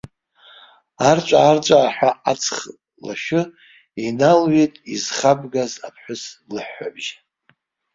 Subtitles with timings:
[1.09, 2.57] Арҵәаа-арҵәаа ҳәа аҵх
[3.05, 3.41] лашәы
[4.05, 7.09] иналҩит изхабгаз аԥҳәыс лыҳәҳәабжь!